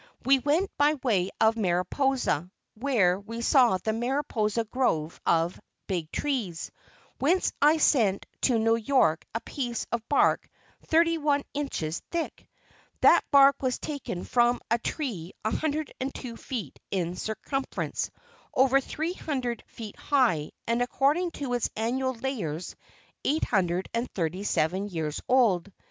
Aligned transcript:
We 0.25 0.39
went 0.39 0.71
by 0.79 0.95
way 1.03 1.29
of 1.39 1.55
Mariposa 1.55 2.49
where 2.73 3.19
we 3.19 3.41
saw 3.43 3.77
the 3.77 3.93
Mariposa 3.93 4.63
grove 4.63 5.21
of 5.27 5.61
"big 5.85 6.11
trees," 6.11 6.71
whence 7.19 7.53
I 7.61 7.77
sent 7.77 8.25
to 8.41 8.57
New 8.57 8.77
York 8.77 9.23
a 9.35 9.41
piece 9.41 9.85
of 9.91 10.01
bark 10.09 10.49
thirty 10.87 11.19
one 11.19 11.43
inches 11.53 12.01
thick! 12.09 12.49
That 13.01 13.23
bark 13.29 13.61
was 13.61 13.77
taken 13.77 14.23
from 14.23 14.59
a 14.71 14.79
tree 14.79 15.33
102 15.45 16.35
feet 16.35 16.79
in 16.89 17.15
circumference, 17.15 18.09
over 18.55 18.81
three 18.81 19.13
hundred 19.13 19.63
feet 19.67 19.97
high, 19.97 20.49
and 20.65 20.81
according 20.81 21.29
to 21.33 21.53
its 21.53 21.69
annual 21.75 22.15
layers, 22.15 22.75
837 23.23 24.87
years 24.87 25.21
old. 25.29 25.71